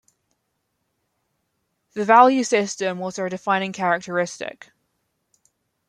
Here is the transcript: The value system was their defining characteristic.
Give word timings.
The 1.93 2.03
value 2.03 2.43
system 2.43 2.97
was 2.97 3.17
their 3.17 3.29
defining 3.29 3.71
characteristic. 3.71 4.71